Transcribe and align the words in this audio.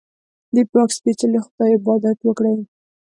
د 0.55 0.57
پاک 0.71 0.89
سپېڅلي 0.97 1.39
خدای 1.45 1.71
عبادت 1.79 2.17
وکړئ. 2.23 2.57